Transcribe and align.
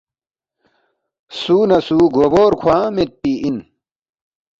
سُو 1.39 1.57
نہ 1.69 1.77
سہ 1.85 1.95
گوبور 2.15 2.53
کھوانگ 2.61 2.93
میدپی 2.95 3.33
اِن 3.43 3.57